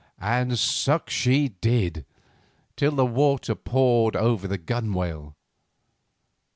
[0.55, 2.07] Suck she did,
[2.75, 5.35] till the water poured over the gunwale.